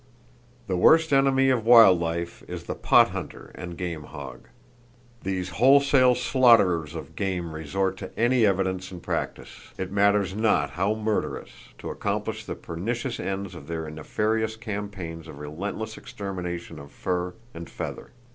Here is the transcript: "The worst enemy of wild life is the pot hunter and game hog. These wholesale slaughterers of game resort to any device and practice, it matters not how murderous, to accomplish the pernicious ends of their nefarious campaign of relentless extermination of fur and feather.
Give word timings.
"The 0.65 0.75
worst 0.77 1.13
enemy 1.13 1.51
of 1.51 1.63
wild 1.63 1.99
life 1.99 2.41
is 2.47 2.63
the 2.63 2.73
pot 2.73 3.11
hunter 3.11 3.51
and 3.53 3.77
game 3.77 4.01
hog. 4.05 4.47
These 5.21 5.49
wholesale 5.59 6.15
slaughterers 6.15 6.95
of 6.95 7.15
game 7.15 7.53
resort 7.53 7.97
to 7.97 8.11
any 8.19 8.41
device 8.41 8.89
and 8.91 9.03
practice, 9.03 9.75
it 9.77 9.91
matters 9.91 10.33
not 10.33 10.71
how 10.71 10.95
murderous, 10.95 11.51
to 11.77 11.91
accomplish 11.91 12.45
the 12.45 12.55
pernicious 12.55 13.19
ends 13.19 13.53
of 13.53 13.67
their 13.67 13.87
nefarious 13.91 14.55
campaign 14.55 15.19
of 15.27 15.37
relentless 15.37 15.95
extermination 15.99 16.79
of 16.79 16.91
fur 16.91 17.35
and 17.53 17.69
feather. 17.69 18.09